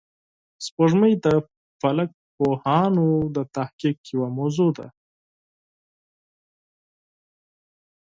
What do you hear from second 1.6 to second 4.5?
فلک پوهانو د تحقیق یوه